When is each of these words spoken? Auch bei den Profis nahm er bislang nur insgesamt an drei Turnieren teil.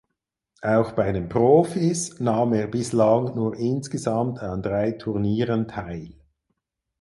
Auch 0.63 0.93
bei 0.93 1.11
den 1.11 1.29
Profis 1.29 2.19
nahm 2.19 2.53
er 2.53 2.65
bislang 2.65 3.35
nur 3.35 3.55
insgesamt 3.55 4.39
an 4.39 4.63
drei 4.63 4.93
Turnieren 4.93 5.67
teil. 5.67 6.15